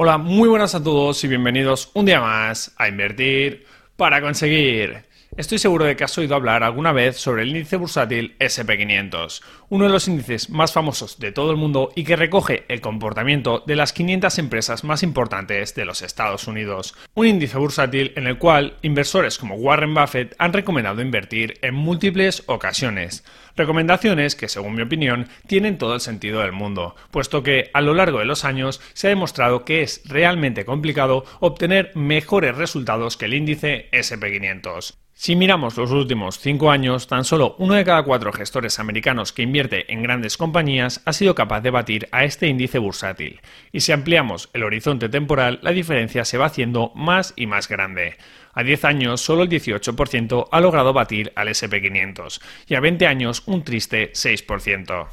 Hola, 0.00 0.16
muy 0.16 0.48
buenas 0.48 0.76
a 0.76 0.82
todos 0.84 1.24
y 1.24 1.26
bienvenidos 1.26 1.90
un 1.92 2.06
día 2.06 2.20
más 2.20 2.72
a 2.76 2.86
Invertir 2.86 3.66
para 3.96 4.20
conseguir. 4.20 5.07
Estoy 5.38 5.58
seguro 5.58 5.84
de 5.84 5.94
que 5.94 6.02
has 6.02 6.18
oído 6.18 6.34
hablar 6.34 6.64
alguna 6.64 6.90
vez 6.90 7.16
sobre 7.16 7.42
el 7.42 7.50
índice 7.50 7.76
bursátil 7.76 8.36
SP500, 8.40 9.40
uno 9.68 9.84
de 9.84 9.90
los 9.90 10.08
índices 10.08 10.50
más 10.50 10.72
famosos 10.72 11.20
de 11.20 11.30
todo 11.30 11.52
el 11.52 11.56
mundo 11.56 11.92
y 11.94 12.02
que 12.02 12.16
recoge 12.16 12.64
el 12.66 12.80
comportamiento 12.80 13.62
de 13.64 13.76
las 13.76 13.92
500 13.92 14.36
empresas 14.40 14.82
más 14.82 15.04
importantes 15.04 15.76
de 15.76 15.84
los 15.84 16.02
Estados 16.02 16.48
Unidos. 16.48 16.96
Un 17.14 17.28
índice 17.28 17.56
bursátil 17.56 18.12
en 18.16 18.26
el 18.26 18.36
cual 18.38 18.78
inversores 18.82 19.38
como 19.38 19.54
Warren 19.54 19.94
Buffett 19.94 20.34
han 20.40 20.52
recomendado 20.52 21.02
invertir 21.02 21.56
en 21.62 21.76
múltiples 21.76 22.42
ocasiones. 22.46 23.22
Recomendaciones 23.54 24.34
que, 24.34 24.48
según 24.48 24.74
mi 24.74 24.82
opinión, 24.82 25.28
tienen 25.46 25.78
todo 25.78 25.94
el 25.94 26.00
sentido 26.00 26.40
del 26.40 26.50
mundo, 26.50 26.96
puesto 27.12 27.44
que 27.44 27.70
a 27.74 27.80
lo 27.80 27.94
largo 27.94 28.18
de 28.18 28.24
los 28.24 28.44
años 28.44 28.80
se 28.92 29.06
ha 29.06 29.10
demostrado 29.10 29.64
que 29.64 29.82
es 29.82 30.02
realmente 30.04 30.64
complicado 30.64 31.24
obtener 31.38 31.92
mejores 31.94 32.56
resultados 32.56 33.16
que 33.16 33.26
el 33.26 33.34
índice 33.34 33.88
SP500. 33.92 34.96
Si 35.20 35.34
miramos 35.34 35.76
los 35.76 35.90
últimos 35.90 36.38
cinco 36.38 36.70
años, 36.70 37.08
tan 37.08 37.24
solo 37.24 37.56
uno 37.58 37.74
de 37.74 37.84
cada 37.84 38.04
cuatro 38.04 38.32
gestores 38.32 38.78
americanos 38.78 39.32
que 39.32 39.42
invierte 39.42 39.92
en 39.92 40.00
grandes 40.00 40.36
compañías 40.36 41.02
ha 41.06 41.12
sido 41.12 41.34
capaz 41.34 41.60
de 41.60 41.70
batir 41.70 42.08
a 42.12 42.22
este 42.22 42.46
índice 42.46 42.78
bursátil. 42.78 43.40
Y 43.72 43.80
si 43.80 43.90
ampliamos 43.90 44.48
el 44.52 44.62
horizonte 44.62 45.08
temporal, 45.08 45.58
la 45.60 45.72
diferencia 45.72 46.24
se 46.24 46.38
va 46.38 46.46
haciendo 46.46 46.92
más 46.94 47.32
y 47.34 47.46
más 47.46 47.68
grande. 47.68 48.16
A 48.54 48.62
10 48.62 48.84
años, 48.84 49.20
solo 49.20 49.42
el 49.42 49.48
18% 49.48 50.50
ha 50.52 50.60
logrado 50.60 50.92
batir 50.92 51.32
al 51.34 51.48
SP500 51.48 52.40
y 52.68 52.76
a 52.76 52.80
20 52.80 53.08
años 53.08 53.42
un 53.46 53.64
triste 53.64 54.12
6%. 54.12 55.08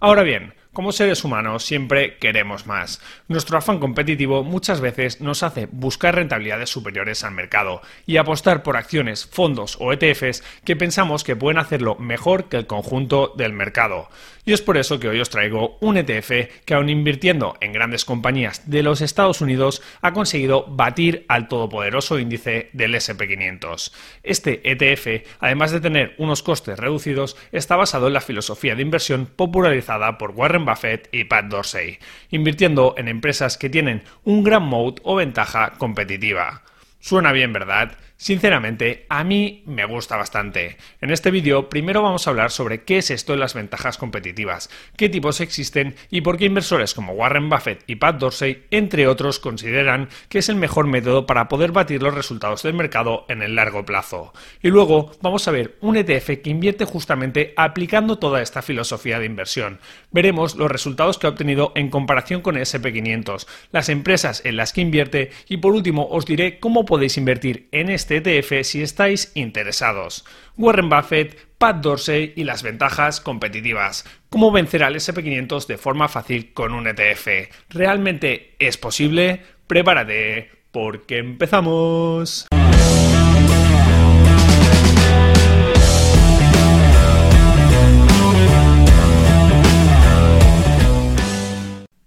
Ahora 0.00 0.22
bien, 0.22 0.54
como 0.72 0.92
seres 0.92 1.24
humanos 1.24 1.64
siempre 1.64 2.16
queremos 2.18 2.66
más. 2.66 3.00
Nuestro 3.28 3.58
afán 3.58 3.78
competitivo 3.78 4.42
muchas 4.42 4.80
veces 4.80 5.20
nos 5.20 5.42
hace 5.42 5.68
buscar 5.70 6.14
rentabilidades 6.14 6.70
superiores 6.70 7.24
al 7.24 7.32
mercado 7.32 7.82
y 8.06 8.16
apostar 8.16 8.62
por 8.62 8.76
acciones, 8.76 9.26
fondos 9.26 9.76
o 9.80 9.92
ETFs 9.92 10.42
que 10.64 10.76
pensamos 10.76 11.24
que 11.24 11.36
pueden 11.36 11.58
hacerlo 11.58 11.96
mejor 11.96 12.48
que 12.48 12.56
el 12.56 12.66
conjunto 12.66 13.32
del 13.36 13.52
mercado. 13.52 14.08
Y 14.44 14.52
es 14.52 14.60
por 14.60 14.76
eso 14.76 14.98
que 14.98 15.08
hoy 15.08 15.20
os 15.20 15.30
traigo 15.30 15.78
un 15.80 15.96
ETF 15.96 16.64
que 16.64 16.74
aun 16.74 16.88
invirtiendo 16.88 17.56
en 17.60 17.72
grandes 17.72 18.04
compañías 18.04 18.68
de 18.68 18.82
los 18.82 19.00
Estados 19.00 19.40
Unidos 19.40 19.82
ha 20.00 20.12
conseguido 20.12 20.66
batir 20.66 21.24
al 21.28 21.46
todopoderoso 21.46 22.18
índice 22.18 22.68
del 22.72 22.94
SP500. 22.96 23.92
Este 24.24 24.60
ETF, 24.68 25.28
además 25.38 25.70
de 25.70 25.80
tener 25.80 26.14
unos 26.18 26.42
costes 26.42 26.76
reducidos, 26.76 27.36
está 27.52 27.76
basado 27.76 28.08
en 28.08 28.14
la 28.14 28.20
filosofía 28.20 28.74
de 28.74 28.82
inversión 28.82 29.26
popularizada 29.26 30.18
por 30.18 30.32
Warren 30.32 30.64
Buffett 30.64 31.08
y 31.12 31.22
Pat 31.22 31.46
Dorsey, 31.46 32.00
invirtiendo 32.30 32.94
en 32.98 33.06
empresas 33.06 33.56
que 33.56 33.70
tienen 33.70 34.02
un 34.24 34.42
gran 34.42 34.64
moat 34.64 34.98
o 35.04 35.14
ventaja 35.14 35.74
competitiva. 35.78 36.62
Suena 36.98 37.30
bien, 37.30 37.52
¿verdad? 37.52 37.96
Sinceramente, 38.22 39.04
a 39.08 39.24
mí 39.24 39.64
me 39.66 39.84
gusta 39.84 40.16
bastante. 40.16 40.76
En 41.00 41.10
este 41.10 41.32
vídeo 41.32 41.68
primero 41.68 42.02
vamos 42.02 42.24
a 42.24 42.30
hablar 42.30 42.52
sobre 42.52 42.84
qué 42.84 42.98
es 42.98 43.10
esto 43.10 43.32
de 43.32 43.40
las 43.40 43.54
ventajas 43.54 43.98
competitivas, 43.98 44.70
qué 44.96 45.08
tipos 45.08 45.40
existen 45.40 45.96
y 46.08 46.20
por 46.20 46.38
qué 46.38 46.44
inversores 46.44 46.94
como 46.94 47.14
Warren 47.14 47.50
Buffett 47.50 47.82
y 47.88 47.96
Pat 47.96 48.20
Dorsey, 48.20 48.62
entre 48.70 49.08
otros, 49.08 49.40
consideran 49.40 50.08
que 50.28 50.38
es 50.38 50.48
el 50.48 50.54
mejor 50.54 50.86
método 50.86 51.26
para 51.26 51.48
poder 51.48 51.72
batir 51.72 52.00
los 52.00 52.14
resultados 52.14 52.62
del 52.62 52.74
mercado 52.74 53.26
en 53.28 53.42
el 53.42 53.56
largo 53.56 53.84
plazo. 53.84 54.32
Y 54.62 54.68
luego 54.68 55.10
vamos 55.20 55.48
a 55.48 55.50
ver 55.50 55.76
un 55.80 55.96
ETF 55.96 56.42
que 56.44 56.50
invierte 56.50 56.84
justamente 56.84 57.54
aplicando 57.56 58.20
toda 58.20 58.40
esta 58.40 58.62
filosofía 58.62 59.18
de 59.18 59.26
inversión. 59.26 59.80
Veremos 60.12 60.54
los 60.54 60.70
resultados 60.70 61.18
que 61.18 61.26
ha 61.26 61.30
obtenido 61.30 61.72
en 61.74 61.90
comparación 61.90 62.40
con 62.40 62.56
el 62.56 62.62
SP500, 62.62 63.48
las 63.72 63.88
empresas 63.88 64.42
en 64.44 64.54
las 64.58 64.72
que 64.72 64.80
invierte 64.80 65.32
y 65.48 65.56
por 65.56 65.74
último 65.74 66.06
os 66.08 66.24
diré 66.24 66.60
cómo 66.60 66.84
podéis 66.84 67.16
invertir 67.16 67.66
en 67.72 67.90
este 67.90 68.11
ETF 68.16 68.62
si 68.62 68.82
estáis 68.82 69.32
interesados. 69.34 70.24
Warren 70.56 70.88
Buffett, 70.88 71.38
Pat 71.58 71.76
Dorsey 71.76 72.32
y 72.36 72.44
las 72.44 72.62
ventajas 72.62 73.20
competitivas. 73.20 74.04
¿Cómo 74.28 74.50
vencer 74.52 74.84
al 74.84 74.96
SP500 74.96 75.66
de 75.66 75.78
forma 75.78 76.08
fácil 76.08 76.52
con 76.52 76.72
un 76.72 76.86
ETF? 76.86 77.28
¿Realmente 77.70 78.54
es 78.58 78.76
posible? 78.76 79.42
Prepárate, 79.66 80.50
porque 80.70 81.18
empezamos. 81.18 82.46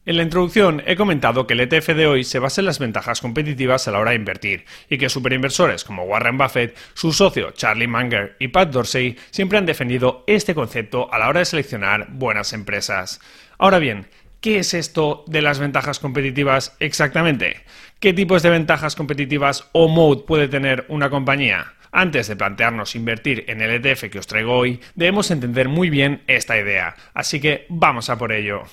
En 0.08 0.18
la 0.18 0.24
introducción 0.24 0.84
he 0.86 0.96
comentado 0.96 1.48
que 1.48 1.56
el 1.56 1.62
ETF 1.62 1.88
de 1.96 2.06
hoy 2.06 2.24
se 2.24 2.38
basa 2.38 2.62
en 2.62 2.68
las 2.68 2.78
ventajas 2.78 3.22
competitivas 3.22 3.88
a 3.88 3.92
la 3.92 3.98
hora 3.98 4.12
de 4.12 4.18
invertir 4.18 4.66
y 4.88 5.00
que 5.00 5.10
superinversores 5.10 5.84
como 5.84 6.04
Warren 6.04 6.38
Buffett, 6.38 6.78
su 6.94 7.12
socio 7.12 7.50
Charlie 7.52 7.88
Munger 7.88 8.36
y 8.38 8.50
Pat 8.50 8.70
Dorsey 8.70 9.18
siempre 9.32 9.58
han 9.58 9.66
defendido 9.66 10.24
este 10.28 10.54
concepto 10.54 11.12
a 11.12 11.18
la 11.18 11.28
hora 11.28 11.40
de 11.40 11.46
seleccionar 11.46 12.10
buenas 12.12 12.54
empresas. 12.54 13.20
Ahora 13.58 13.80
bien, 13.80 14.06
¿qué 14.42 14.60
es 14.60 14.76
esto 14.76 15.24
de 15.26 15.42
las 15.42 15.58
ventajas 15.58 15.98
competitivas 15.98 16.76
exactamente? 16.80 17.64
¿Qué 18.00 18.14
tipos 18.14 18.44
de 18.44 18.52
ventajas 18.52 18.96
competitivas 18.96 19.70
o 19.72 19.88
mode 19.88 20.22
puede 20.28 20.48
tener 20.48 20.86
una 20.88 21.10
compañía? 21.10 21.74
Antes 21.92 22.28
de 22.28 22.36
plantearnos 22.36 22.96
invertir 22.96 23.46
en 23.48 23.60
el 23.60 23.84
ETF 23.84 24.12
que 24.12 24.20
os 24.20 24.28
traigo 24.28 24.56
hoy, 24.56 24.82
debemos 24.94 25.32
entender 25.32 25.68
muy 25.68 25.90
bien 25.90 26.22
esta 26.28 26.60
idea, 26.60 26.96
así 27.16 27.40
que 27.40 27.66
vamos 27.70 28.12
a 28.12 28.20
por 28.20 28.34
ello. 28.34 28.66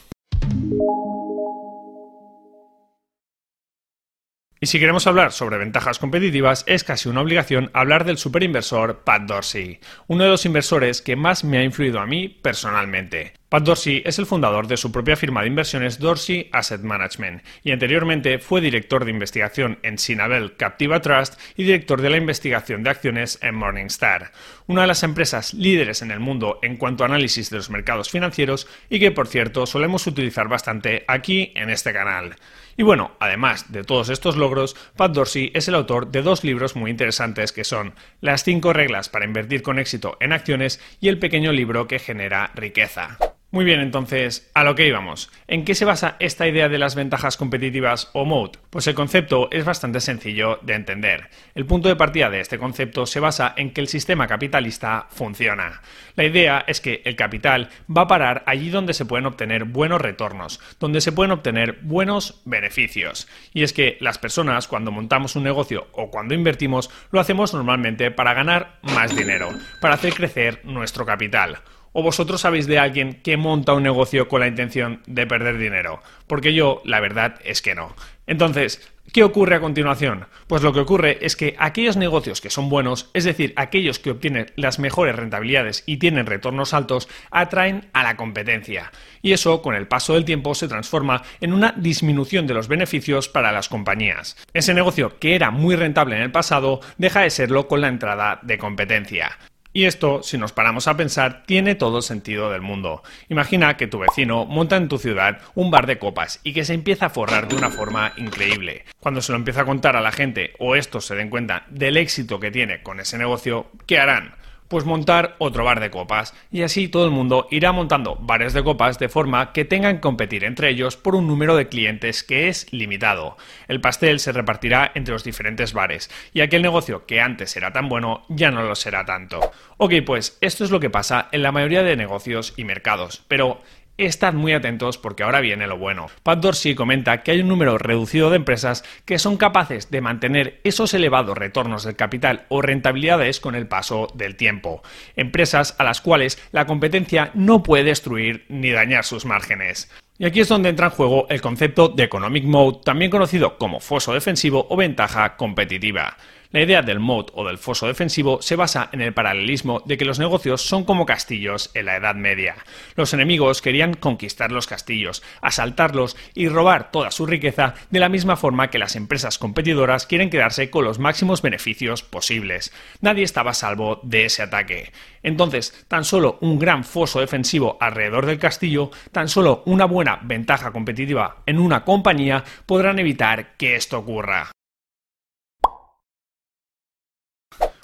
Y 4.63 4.69
si 4.69 4.79
queremos 4.79 5.09
hablar 5.09 5.33
sobre 5.33 5.59
ventajas 5.59 5.99
competitivas, 5.99 6.63
es 6.69 6.85
casi 6.85 7.09
una 7.09 7.21
obligación 7.21 7.73
hablar 7.75 8.05
del 8.05 8.17
superinversor 8.17 9.03
Pat 9.03 9.23
Dorsey, 9.23 9.81
uno 10.07 10.23
de 10.23 10.31
los 10.31 10.47
inversores 10.47 11.03
que 11.03 11.17
más 11.17 11.43
me 11.43 11.59
ha 11.59 11.65
influido 11.65 11.99
a 11.99 12.07
mí 12.07 12.29
personalmente. 12.29 13.33
Pat 13.49 13.65
Dorsey 13.65 14.05
es 14.07 14.21
el 14.21 14.27
fundador 14.27 14.69
de 14.69 14.77
su 14.77 14.93
propia 14.93 15.17
firma 15.17 15.41
de 15.41 15.49
inversiones 15.49 15.99
Dorsey 15.99 16.49
Asset 16.53 16.83
Management 16.83 17.43
y 17.65 17.73
anteriormente 17.73 18.39
fue 18.39 18.61
director 18.61 19.05
de 19.05 19.11
investigación 19.11 19.81
en 19.83 19.99
Sinabel 19.99 20.57
Captiva 20.57 21.01
Trust 21.01 21.41
y 21.57 21.65
director 21.65 22.01
de 22.01 22.11
la 22.11 22.17
investigación 22.17 22.85
de 22.85 22.91
acciones 22.91 23.41
en 23.43 23.57
Morningstar, 23.57 24.31
una 24.69 24.83
de 24.83 24.87
las 24.87 25.03
empresas 25.03 25.55
líderes 25.55 26.03
en 26.03 26.13
el 26.13 26.21
mundo 26.21 26.61
en 26.63 26.77
cuanto 26.77 27.03
a 27.03 27.09
análisis 27.09 27.51
de 27.51 27.57
los 27.57 27.69
mercados 27.69 28.11
financieros 28.11 28.69
y 28.89 29.01
que 29.01 29.11
por 29.11 29.27
cierto 29.27 29.67
solemos 29.67 30.07
utilizar 30.07 30.47
bastante 30.47 31.05
aquí 31.09 31.53
en 31.57 31.69
este 31.69 31.93
canal. 31.93 32.37
Y 32.77 32.83
bueno, 32.83 33.13
además 33.21 33.73
de 33.73 33.85
todos 33.85 34.09
estos 34.09 34.37
logros, 34.37 34.77
Pat 34.97 35.13
Dorsey 35.13 35.51
es 35.55 35.69
el 35.69 35.75
autor 35.75 36.11
de 36.11 36.23
dos 36.23 36.45
libros 36.45 36.77
muy 36.77 36.91
interesantes 36.91 37.53
que 37.53 37.65
son 37.65 37.95
Las 38.21 38.45
cinco 38.45 38.73
reglas 38.73 39.09
para 39.09 39.25
invertir 39.25 39.63
con 39.63 39.79
éxito 39.79 40.17
en 40.21 40.33
acciones 40.33 40.81
y 41.01 41.09
el 41.09 41.19
pequeño 41.19 41.53
libro 41.53 41.87
que 41.87 41.99
genera 41.99 42.51
riqueza. 42.55 43.19
Muy 43.53 43.67
bien, 43.67 43.81
entonces, 43.81 44.51
a 44.55 44.65
lo 44.65 44.75
que 44.75 44.87
íbamos. 44.87 45.31
¿En 45.47 45.67
qué 45.67 45.75
se 45.75 45.85
basa 45.85 46.17
esta 46.21 46.49
idea 46.49 46.71
de 46.71 46.79
las 46.79 46.95
ventajas 46.95 47.37
competitivas 47.37 48.09
o 48.15 48.25
mode? 48.25 48.59
Pues 48.71 48.87
el 48.87 48.95
concepto 48.95 49.51
es 49.53 49.67
bastante 49.67 50.01
sencillo 50.01 50.59
de 50.63 50.73
entender. 50.73 51.29
El 51.55 51.67
punto 51.67 51.91
de 51.91 51.97
partida 51.97 52.31
de 52.31 52.41
este 52.41 52.59
concepto 52.59 53.05
se 53.05 53.21
basa 53.21 53.53
en 53.55 53.75
que 53.75 53.83
el 53.83 53.89
sistema 53.89 54.27
capitalista 54.27 55.07
funciona. 55.11 55.83
La 56.17 56.25
idea 56.25 56.65
es 56.67 56.81
que 56.81 57.03
el 57.05 57.15
capital 57.15 57.69
va 57.95 58.03
a 58.03 58.09
parar 58.09 58.43
allí 58.47 58.71
donde 58.71 58.95
se 58.95 59.05
pueden 59.05 59.27
obtener 59.27 59.65
buenos 59.65 60.01
retornos, 60.01 60.59
donde 60.81 61.03
se 61.03 61.13
pueden 61.13 61.33
obtener 61.33 61.79
buenos 61.83 62.41
beneficios. 62.47 63.29
Y 63.53 63.65
es 63.65 63.75
que 63.75 63.99
las 64.01 64.17
personas 64.17 64.67
cuando 64.67 64.93
montamos 64.93 65.37
un 65.37 65.45
negocio 65.45 65.89
o 65.93 66.11
cuando 66.11 66.33
invertimos 66.33 66.89
lo 67.11 67.21
hacemos 67.21 67.53
normalmente 67.53 68.11
para 68.11 68.33
ganar 68.33 68.79
más 68.81 69.15
dinero, 69.15 69.51
para 69.83 69.97
hacer 69.97 70.15
crecer 70.15 70.63
nuestro 70.65 71.05
capital. 71.05 71.59
¿O 71.93 72.03
vosotros 72.03 72.41
sabéis 72.41 72.67
de 72.67 72.79
alguien 72.79 73.21
que 73.23 73.37
monta 73.37 73.75
un 73.75 73.83
negocio 73.83 74.29
con 74.29 74.41
la 74.41 74.47
intención 74.47 75.03
de 75.07 75.27
perder 75.27 75.59
dinero? 75.59 76.01
Porque 76.27 76.55
yo, 76.55 76.81
la 76.85 77.01
verdad 77.01 77.35
es 77.45 77.61
que 77.61 77.75
no. 77.75 77.95
Entonces, 78.27 78.91
¿qué 79.13 79.25
ocurre 79.25 79.57
a 79.57 79.61
continuación? 79.61 80.27
Pues 80.47 80.63
lo 80.63 80.73
que 80.73 80.81
ocurre 80.81 81.19
es 81.21 81.37
que 81.37 81.55
aquellos 81.59 81.99
negocios 81.99 82.41
que 82.41 82.49
son 82.49 82.71
buenos, 82.71 83.11
es 83.13 83.25
decir, 83.25 83.53
aquellos 83.57 83.99
que 83.99 84.11
obtienen 84.11 84.53
las 84.57 84.79
mejores 84.79 85.17
rentabilidades 85.17 85.83
y 85.85 85.99
tienen 85.99 86.25
retornos 86.25 86.73
altos, 86.73 87.11
atraen 87.31 87.91
a 87.93 88.05
la 88.05 88.17
competencia. 88.17 88.91
Y 89.21 89.33
eso, 89.33 89.61
con 89.61 89.75
el 89.75 89.87
paso 89.87 90.15
del 90.15 90.25
tiempo, 90.25 90.55
se 90.55 90.69
transforma 90.69 91.23
en 91.43 91.53
una 91.53 91.75
disminución 91.77 92.47
de 92.47 92.55
los 92.55 92.69
beneficios 92.69 93.29
para 93.29 93.53
las 93.53 93.69
compañías. 93.69 94.37
Ese 94.55 94.73
negocio 94.73 95.19
que 95.19 95.35
era 95.35 95.51
muy 95.51 95.77
rentable 95.77 96.17
en 96.17 96.23
el 96.23 96.33
pasado 96.33 96.81
deja 96.97 97.21
de 97.21 97.31
serlo 97.31 97.69
con 97.69 97.83
la 97.83 97.89
entrada 97.89 98.41
de 98.43 98.57
competencia. 98.57 99.37
Y 99.75 99.85
esto, 99.85 100.23
si 100.23 100.37
nos 100.37 100.53
paramos 100.53 100.87
a 100.87 100.97
pensar, 100.97 101.45
tiene 101.47 101.75
todo 101.75 101.99
el 101.99 102.03
sentido 102.03 102.51
del 102.51 102.61
mundo. 102.61 103.03
Imagina 103.29 103.77
que 103.77 103.87
tu 103.87 103.99
vecino 103.99 104.45
monta 104.45 104.77
en 104.77 104.89
tu 104.89 104.99
ciudad 104.99 105.39
un 105.55 105.71
bar 105.71 105.87
de 105.87 105.99
copas 105.99 106.41
y 106.43 106.53
que 106.53 106.65
se 106.65 106.75
empieza 106.75 107.07
a 107.07 107.11
forrar 107.11 107.49
de 107.49 107.57
una 107.57 107.71
forma 107.71 108.13
increíble. 108.19 108.85
Cuando 109.01 109.23
se 109.23 109.33
lo 109.33 109.39
empieza 109.39 109.63
a 109.63 109.67
contar 109.67 109.97
a 109.97 110.03
la 110.03 110.13
gente 110.13 110.53
o 110.59 110.77
estos 110.77 111.07
se 111.07 111.15
den 111.15 111.31
cuenta 111.31 111.65
del 111.71 111.97
éxito 111.97 112.39
que 112.39 112.51
tiene 112.51 112.83
con 112.83 113.01
ese 113.01 113.17
negocio, 113.17 113.71
¿qué 113.87 113.99
harán? 113.99 114.35
Pues 114.73 114.87
montar 114.87 115.37
otro 115.37 115.65
bar 115.65 115.81
de 115.81 115.91
copas, 115.91 116.33
y 116.51 116.63
así 116.63 116.89
todo 116.89 117.05
el 117.05 117.11
mundo 117.11 117.47
irá 117.51 117.73
montando 117.73 118.17
bares 118.17 118.55
de 118.55 118.65
copas 118.65 118.99
de 118.99 119.11
forma 119.11 119.53
que 119.53 119.67
tengan 119.67 119.97
que 119.97 120.01
competir 120.01 120.45
entre 120.45 120.71
ellos 120.71 120.97
por 120.97 121.15
un 121.15 121.27
número 121.27 121.57
de 121.57 121.69
clientes 121.69 122.23
que 122.23 122.49
es 122.49 122.73
limitado. 122.73 123.37
El 123.69 123.83
pastel 123.83 124.19
se 124.19 124.33
repartirá 124.33 124.91
entre 124.95 125.13
los 125.13 125.25
diferentes 125.25 125.75
bares, 125.75 126.11
y 126.33 126.41
aquel 126.41 126.63
negocio 126.63 127.05
que 127.05 127.21
antes 127.21 127.55
era 127.55 127.71
tan 127.71 127.91
bueno 127.91 128.25
ya 128.31 128.51
no 128.51 128.63
lo 128.63 128.75
será 128.75 129.05
tanto. 129.05 129.41
Ok, 129.77 129.93
pues 130.07 130.39
esto 130.41 130.65
es 130.65 130.71
lo 130.71 130.81
que 130.81 130.89
pasa 130.89 131.29
en 131.33 131.43
la 131.43 131.53
mayoría 131.53 131.83
de 131.83 131.95
negocios 131.95 132.55
y 132.57 132.65
mercados, 132.65 133.27
pero 133.29 133.61
Estad 133.99 134.33
muy 134.33 134.55
atentos 134.55 134.97
porque 134.97 135.23
ahora 135.23 135.41
viene 135.41 135.67
lo 135.67 135.77
bueno. 135.77 136.07
Pat 136.23 136.41
Dorsey 136.41 136.75
comenta 136.75 137.23
que 137.23 137.33
hay 137.33 137.41
un 137.41 137.49
número 137.49 137.77
reducido 137.77 138.31
de 138.31 138.37
empresas 138.37 138.85
que 139.05 139.19
son 139.19 139.37
capaces 139.37 139.91
de 139.91 140.01
mantener 140.01 140.61
esos 140.65 140.95
elevados 140.95 141.37
retornos 141.37 141.85
del 141.85 141.95
capital 141.95 142.47
o 142.49 142.63
rentabilidades 142.63 143.39
con 143.39 143.55
el 143.55 143.67
paso 143.67 144.09
del 144.15 144.37
tiempo. 144.37 144.83
Empresas 145.15 145.77
a 145.79 145.85
las 145.85 146.01
cuales 146.01 146.43
la 146.53 146.67
competencia 146.67 147.33
no 147.35 147.63
puede 147.63 147.85
destruir 147.85 148.47
ni 148.49 148.71
dañar 148.71 149.05
sus 149.05 149.27
márgenes. 149.27 149.91
Y 150.19 150.25
aquí 150.25 150.41
es 150.41 150.49
donde 150.49 150.71
entra 150.71 150.87
en 150.87 150.93
juego 150.93 151.27
el 151.29 151.43
concepto 151.43 151.89
de 151.89 152.05
Economic 152.05 152.45
Mode, 152.45 152.81
también 152.85 153.11
conocido 153.11 153.59
como 153.59 153.81
foso 153.81 154.15
defensivo 154.15 154.67
o 154.71 154.77
ventaja 154.77 155.37
competitiva. 155.37 156.17
La 156.53 156.61
idea 156.61 156.83
del 156.83 157.01
moat 157.01 157.31
o 157.33 157.47
del 157.47 157.57
foso 157.57 157.87
defensivo 157.87 158.43
se 158.43 158.57
basa 158.57 158.91
en 158.93 159.01
el 159.01 159.15
paralelismo 159.15 159.83
de 159.87 159.97
que 159.97 160.05
los 160.05 160.19
negocios 160.19 160.61
son 160.61 160.85
como 160.85 161.07
castillos 161.07 161.71
en 161.73 161.87
la 161.87 161.97
Edad 161.97 162.15
Media. 162.15 162.57
Los 162.95 163.15
enemigos 163.15 163.63
querían 163.63 163.95
conquistar 163.95 164.53
los 164.53 164.67
castillos, 164.67 165.23
asaltarlos 165.41 166.15
y 166.35 166.49
robar 166.49 166.91
toda 166.91 167.11
su 167.11 167.25
riqueza 167.25 167.73
de 167.89 168.01
la 168.01 168.11
misma 168.11 168.37
forma 168.37 168.69
que 168.69 168.79
las 168.79 168.97
empresas 168.97 169.39
competidoras 169.39 170.07
quieren 170.07 170.29
quedarse 170.29 170.69
con 170.69 170.85
los 170.85 170.99
máximos 170.99 171.41
beneficios 171.41 172.03
posibles. 172.03 172.71
Nadie 173.01 173.25
estaba 173.25 173.53
a 173.53 173.55
salvo 173.55 174.01
de 174.03 174.27
ese 174.27 174.43
ataque. 174.43 174.93
Entonces, 175.23 175.87
tan 175.89 176.05
solo 176.05 176.37
un 176.43 176.59
gran 176.59 176.85
foso 176.85 177.21
defensivo 177.21 177.79
alrededor 177.81 178.27
del 178.27 178.39
castillo, 178.39 178.91
tan 179.11 179.29
solo 179.29 179.63
una 179.65 179.87
buena 179.87 180.21
ventaja 180.23 180.71
competitiva 180.71 181.39
en 181.47 181.59
una 181.59 181.83
compañía 181.83 182.45
podrán 182.67 182.99
evitar 182.99 183.57
que 183.57 183.75
esto 183.75 183.99
ocurra. 183.99 184.53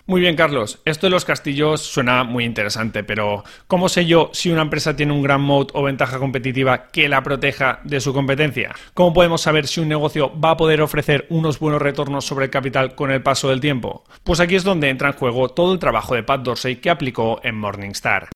Muy 0.09 0.23
bien, 0.23 0.37
Carlos. 0.37 0.81
Esto 0.87 1.07
de 1.07 1.11
los 1.11 1.27
castillos 1.27 1.83
suena 1.83 2.25
muy 2.25 2.47
interesante, 2.47 3.05
pero 3.05 3.45
¿cómo 3.67 3.91
sé 3.91 4.07
yo 4.07 4.31
si 4.33 4.51
una 4.51 4.63
empresa 4.63 4.97
tiene 4.97 5.13
un 5.13 5.23
gran 5.23 5.43
moat 5.43 5.69
o 5.75 5.83
ventaja 5.83 6.19
competitiva 6.19 6.89
que 6.89 7.11
la 7.11 7.23
proteja 7.23 7.81
de 7.85 8.01
su 8.01 8.15
competencia? 8.15 8.75
¿Cómo 8.95 9.13
podemos 9.13 9.43
saber 9.43 9.67
si 9.67 9.81
un 9.81 9.89
negocio 9.89 10.33
va 10.41 10.53
a 10.53 10.57
poder 10.57 10.81
ofrecer 10.81 11.27
unos 11.29 11.59
buenos 11.59 11.83
retornos 11.83 12.25
sobre 12.25 12.47
el 12.47 12.51
capital 12.51 12.95
con 12.95 13.11
el 13.11 13.23
paso 13.23 13.51
del 13.51 13.61
tiempo? 13.61 14.03
Pues 14.25 14.41
aquí 14.41 14.55
es 14.57 14.65
donde 14.65 14.89
entra 14.89 15.09
en 15.09 15.15
juego 15.15 15.51
todo 15.51 15.75
el 15.75 15.79
trabajo 15.79 16.15
de 16.15 16.23
Pat 16.23 16.41
Dorsey 16.41 16.77
que 16.77 16.89
aplicó 16.89 17.41
en 17.43 17.57
Morningstar. 17.57 18.31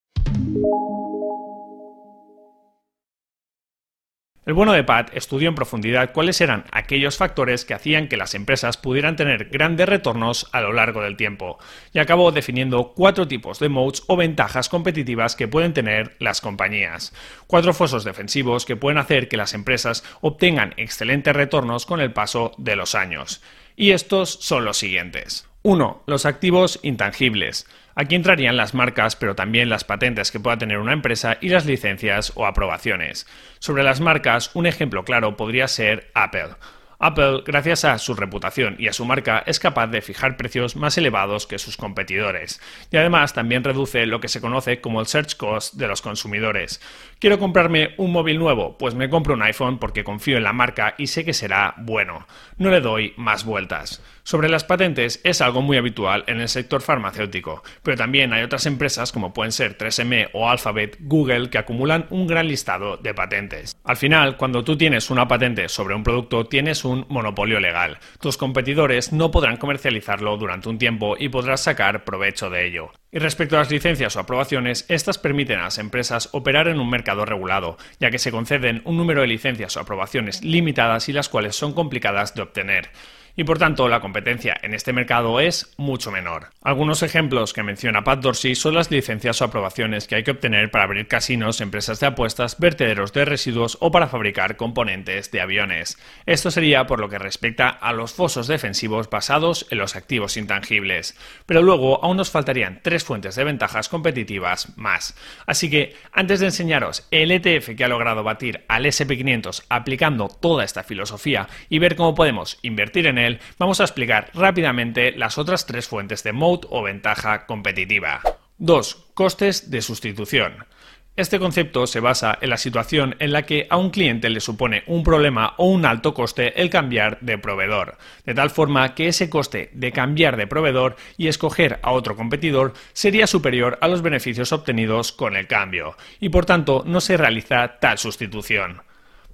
El 4.44 4.54
bueno 4.54 4.72
de 4.72 4.82
Pat 4.82 5.10
estudió 5.14 5.48
en 5.48 5.54
profundidad 5.54 6.12
cuáles 6.12 6.40
eran 6.40 6.64
aquellos 6.72 7.16
factores 7.16 7.64
que 7.64 7.74
hacían 7.74 8.08
que 8.08 8.16
las 8.16 8.34
empresas 8.34 8.76
pudieran 8.76 9.14
tener 9.14 9.50
grandes 9.50 9.88
retornos 9.88 10.48
a 10.50 10.60
lo 10.60 10.72
largo 10.72 11.00
del 11.00 11.16
tiempo, 11.16 11.60
y 11.92 12.00
acabó 12.00 12.32
definiendo 12.32 12.92
cuatro 12.92 13.28
tipos 13.28 13.60
de 13.60 13.68
modes 13.68 14.02
o 14.08 14.16
ventajas 14.16 14.68
competitivas 14.68 15.36
que 15.36 15.46
pueden 15.46 15.74
tener 15.74 16.16
las 16.18 16.40
compañías. 16.40 17.14
Cuatro 17.46 17.72
fosos 17.72 18.02
defensivos 18.02 18.66
que 18.66 18.74
pueden 18.74 18.98
hacer 18.98 19.28
que 19.28 19.36
las 19.36 19.54
empresas 19.54 20.02
obtengan 20.22 20.74
excelentes 20.76 21.36
retornos 21.36 21.86
con 21.86 22.00
el 22.00 22.12
paso 22.12 22.50
de 22.58 22.74
los 22.74 22.96
años. 22.96 23.42
Y 23.76 23.92
estos 23.92 24.30
son 24.30 24.64
los 24.64 24.76
siguientes. 24.76 25.51
1. 25.64 26.02
Los 26.06 26.26
activos 26.26 26.80
intangibles. 26.82 27.68
Aquí 27.94 28.16
entrarían 28.16 28.56
las 28.56 28.74
marcas, 28.74 29.14
pero 29.14 29.36
también 29.36 29.68
las 29.68 29.84
patentes 29.84 30.32
que 30.32 30.40
pueda 30.40 30.58
tener 30.58 30.78
una 30.78 30.92
empresa 30.92 31.38
y 31.40 31.50
las 31.50 31.66
licencias 31.66 32.32
o 32.34 32.46
aprobaciones. 32.46 33.28
Sobre 33.60 33.84
las 33.84 34.00
marcas, 34.00 34.50
un 34.54 34.66
ejemplo 34.66 35.04
claro 35.04 35.36
podría 35.36 35.68
ser 35.68 36.10
Apple. 36.14 36.56
Apple, 37.04 37.42
gracias 37.44 37.84
a 37.84 37.98
su 37.98 38.14
reputación 38.14 38.76
y 38.78 38.86
a 38.86 38.92
su 38.92 39.04
marca, 39.04 39.42
es 39.44 39.58
capaz 39.58 39.88
de 39.88 40.02
fijar 40.02 40.36
precios 40.36 40.76
más 40.76 40.96
elevados 40.96 41.48
que 41.48 41.58
sus 41.58 41.76
competidores. 41.76 42.60
Y 42.92 42.96
además 42.96 43.34
también 43.34 43.64
reduce 43.64 44.06
lo 44.06 44.20
que 44.20 44.28
se 44.28 44.40
conoce 44.40 44.80
como 44.80 45.00
el 45.00 45.08
search 45.08 45.36
cost 45.36 45.74
de 45.74 45.88
los 45.88 46.00
consumidores. 46.00 46.80
¿Quiero 47.18 47.40
comprarme 47.40 47.94
un 47.98 48.12
móvil 48.12 48.38
nuevo? 48.38 48.78
Pues 48.78 48.94
me 48.94 49.10
compro 49.10 49.34
un 49.34 49.42
iPhone 49.42 49.80
porque 49.80 50.04
confío 50.04 50.36
en 50.36 50.44
la 50.44 50.52
marca 50.52 50.94
y 50.96 51.08
sé 51.08 51.24
que 51.24 51.34
será 51.34 51.74
bueno. 51.76 52.24
No 52.56 52.70
le 52.70 52.80
doy 52.80 53.14
más 53.16 53.44
vueltas. 53.44 54.00
Sobre 54.24 54.48
las 54.48 54.64
patentes 54.64 55.20
es 55.24 55.40
algo 55.40 55.62
muy 55.62 55.76
habitual 55.76 56.24
en 56.28 56.40
el 56.40 56.48
sector 56.48 56.80
farmacéutico, 56.80 57.62
pero 57.82 57.96
también 57.96 58.32
hay 58.32 58.42
otras 58.44 58.66
empresas 58.66 59.10
como 59.10 59.34
pueden 59.34 59.50
ser 59.50 59.76
3M 59.76 60.30
o 60.32 60.48
Alphabet, 60.48 60.96
Google, 61.00 61.50
que 61.50 61.58
acumulan 61.58 62.06
un 62.10 62.28
gran 62.28 62.46
listado 62.46 62.96
de 62.96 63.14
patentes. 63.14 63.76
Al 63.84 63.96
final, 63.96 64.36
cuando 64.36 64.62
tú 64.62 64.76
tienes 64.78 65.10
una 65.10 65.26
patente 65.26 65.68
sobre 65.68 65.96
un 65.96 66.04
producto, 66.04 66.46
tienes 66.46 66.84
un 66.84 67.04
monopolio 67.08 67.58
legal. 67.58 67.98
Tus 68.20 68.36
competidores 68.36 69.12
no 69.12 69.32
podrán 69.32 69.56
comercializarlo 69.56 70.36
durante 70.36 70.68
un 70.68 70.78
tiempo 70.78 71.16
y 71.18 71.28
podrás 71.28 71.62
sacar 71.62 72.04
provecho 72.04 72.48
de 72.48 72.66
ello. 72.66 72.92
Y 73.14 73.18
respecto 73.18 73.56
a 73.56 73.58
las 73.58 73.70
licencias 73.70 74.16
o 74.16 74.20
aprobaciones, 74.20 74.86
estas 74.88 75.18
permiten 75.18 75.60
a 75.60 75.64
las 75.64 75.76
empresas 75.76 76.30
operar 76.32 76.66
en 76.66 76.80
un 76.80 76.88
mercado 76.88 77.26
regulado, 77.26 77.76
ya 78.00 78.10
que 78.10 78.18
se 78.18 78.32
conceden 78.32 78.80
un 78.86 78.96
número 78.96 79.20
de 79.20 79.26
licencias 79.26 79.76
o 79.76 79.80
aprobaciones 79.80 80.42
limitadas 80.42 81.10
y 81.10 81.12
las 81.12 81.28
cuales 81.28 81.54
son 81.54 81.74
complicadas 81.74 82.34
de 82.34 82.40
obtener 82.40 82.88
y 83.36 83.44
por 83.44 83.58
tanto 83.58 83.88
la 83.88 84.00
competencia 84.00 84.56
en 84.62 84.74
este 84.74 84.92
mercado 84.92 85.40
es 85.40 85.72
mucho 85.76 86.10
menor. 86.10 86.48
Algunos 86.62 87.02
ejemplos 87.02 87.52
que 87.52 87.62
menciona 87.62 88.04
Pat 88.04 88.20
Dorsey 88.20 88.54
son 88.54 88.74
las 88.74 88.90
licencias 88.90 89.40
o 89.40 89.44
aprobaciones 89.44 90.06
que 90.06 90.16
hay 90.16 90.24
que 90.24 90.32
obtener 90.32 90.70
para 90.70 90.84
abrir 90.84 91.08
casinos, 91.08 91.60
empresas 91.60 92.00
de 92.00 92.06
apuestas, 92.06 92.58
vertederos 92.58 93.12
de 93.12 93.24
residuos 93.24 93.78
o 93.80 93.90
para 93.90 94.08
fabricar 94.08 94.56
componentes 94.56 95.30
de 95.30 95.40
aviones. 95.40 95.98
Esto 96.26 96.50
sería 96.50 96.86
por 96.86 97.00
lo 97.00 97.08
que 97.08 97.18
respecta 97.18 97.68
a 97.68 97.92
los 97.92 98.12
fosos 98.12 98.46
defensivos 98.46 99.08
basados 99.08 99.66
en 99.70 99.78
los 99.78 99.96
activos 99.96 100.36
intangibles. 100.36 101.16
Pero 101.46 101.62
luego 101.62 102.04
aún 102.04 102.18
nos 102.18 102.30
faltarían 102.30 102.80
tres 102.82 103.01
fuentes 103.04 103.34
de 103.36 103.44
ventajas 103.44 103.88
competitivas 103.88 104.76
más. 104.76 105.14
Así 105.46 105.70
que 105.70 105.96
antes 106.12 106.40
de 106.40 106.46
enseñaros 106.46 107.06
el 107.10 107.30
ETF 107.30 107.76
que 107.76 107.84
ha 107.84 107.88
logrado 107.88 108.22
batir 108.22 108.64
al 108.68 108.84
SP500 108.84 109.64
aplicando 109.68 110.28
toda 110.28 110.64
esta 110.64 110.82
filosofía 110.82 111.48
y 111.68 111.78
ver 111.78 111.96
cómo 111.96 112.14
podemos 112.14 112.58
invertir 112.62 113.06
en 113.06 113.18
él, 113.18 113.40
vamos 113.58 113.80
a 113.80 113.84
explicar 113.84 114.30
rápidamente 114.34 115.12
las 115.12 115.38
otras 115.38 115.66
tres 115.66 115.88
fuentes 115.88 116.22
de 116.22 116.32
moat 116.32 116.64
o 116.70 116.82
ventaja 116.82 117.46
competitiva. 117.46 118.20
2. 118.58 119.10
Costes 119.14 119.70
de 119.70 119.82
sustitución. 119.82 120.66
Este 121.14 121.38
concepto 121.38 121.86
se 121.86 122.00
basa 122.00 122.38
en 122.40 122.48
la 122.48 122.56
situación 122.56 123.16
en 123.18 123.32
la 123.32 123.42
que 123.42 123.66
a 123.68 123.76
un 123.76 123.90
cliente 123.90 124.30
le 124.30 124.40
supone 124.40 124.82
un 124.86 125.04
problema 125.04 125.52
o 125.58 125.66
un 125.66 125.84
alto 125.84 126.14
coste 126.14 126.58
el 126.58 126.70
cambiar 126.70 127.18
de 127.20 127.36
proveedor, 127.36 127.98
de 128.24 128.32
tal 128.32 128.48
forma 128.48 128.94
que 128.94 129.08
ese 129.08 129.28
coste 129.28 129.68
de 129.74 129.92
cambiar 129.92 130.38
de 130.38 130.46
proveedor 130.46 130.96
y 131.18 131.28
escoger 131.28 131.80
a 131.82 131.90
otro 131.90 132.16
competidor 132.16 132.72
sería 132.94 133.26
superior 133.26 133.76
a 133.82 133.88
los 133.88 134.00
beneficios 134.00 134.52
obtenidos 134.52 135.12
con 135.12 135.36
el 135.36 135.46
cambio, 135.46 135.98
y 136.18 136.30
por 136.30 136.46
tanto 136.46 136.82
no 136.86 137.02
se 137.02 137.18
realiza 137.18 137.78
tal 137.78 137.98
sustitución. 137.98 138.80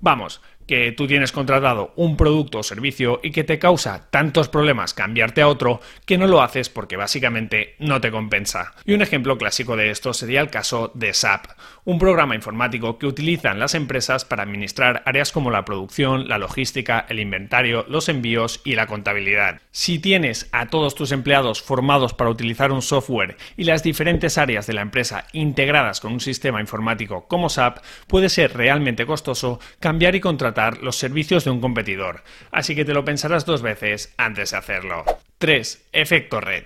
Vamos, 0.01 0.41
que 0.69 0.93
tú 0.93 1.07
tienes 1.07 1.33
contratado 1.33 1.93
un 1.97 2.17
producto 2.17 2.59
o 2.59 2.63
servicio 2.63 3.21
y 3.23 3.33
que 3.33 3.43
te 3.43 3.59
causa 3.59 4.09
tantos 4.11 4.49
problemas 4.49 4.93
cambiarte 4.93 5.41
a 5.41 5.49
otro 5.49 5.81
que 6.05 6.19
no 6.19 6.27
lo 6.27 6.43
haces 6.43 6.69
porque 6.69 6.97
básicamente 6.97 7.75
no 7.79 8.03
te 8.03 8.11
compensa. 8.11 8.75
Y 8.85 8.93
un 8.93 9.01
ejemplo 9.01 9.39
clásico 9.39 9.77
de 9.77 9.91
esto 9.91 10.13
sería 10.13 10.43
el 10.43 10.51
caso 10.51 10.93
de 10.95 11.15
SAP, 11.15 11.47
un 11.85 11.99
programa 11.99 12.35
informático 12.35 12.99
que 12.99 13.07
utilizan 13.07 13.59
las 13.59 13.75
empresas 13.75 14.27
para 14.27 14.43
administrar 14.43 15.03
áreas 15.07 15.33
como 15.33 15.51
la 15.51 15.65
producción, 15.65 16.29
la 16.29 16.37
logística, 16.37 17.07
el 17.09 17.19
inventario, 17.19 17.87
los 17.89 18.11
envíos 18.11 18.61
y 18.63 18.75
la 18.75 18.87
contabilidad. 18.87 19.63
Si 19.71 19.99
tienes 19.99 20.51
a 20.53 20.67
todos 20.67 20.95
tus 20.95 21.13
empleados 21.13 21.63
formados 21.63 22.13
para 22.13 22.31
utilizar 22.31 22.73
un 22.73 22.83
software 22.83 23.39
y 23.57 23.65
las 23.65 23.83
diferentes 23.83 24.37
áreas 24.37 24.67
de 24.67 24.75
la 24.75 24.83
empresa 24.83 25.25
integradas 25.33 26.01
con 26.01 26.13
un 26.13 26.21
sistema 26.21 26.61
informático 26.61 27.27
como 27.27 27.49
SAP, 27.49 27.79
puede 28.07 28.29
ser 28.29 28.55
realmente 28.55 29.07
costoso 29.07 29.61
cambiar 29.81 30.15
y 30.15 30.21
contratar 30.21 30.58
los 30.83 30.97
servicios 30.97 31.45
de 31.45 31.51
un 31.51 31.61
competidor, 31.61 32.23
así 32.51 32.75
que 32.75 32.85
te 32.85 32.95
lo 32.95 33.05
pensarás 33.05 33.47
dos 33.47 33.63
veces 33.63 34.13
antes 34.17 34.51
de 34.51 34.57
hacerlo. 34.57 35.05
3. 35.39 35.89
Efecto 35.93 36.41
red. 36.41 36.65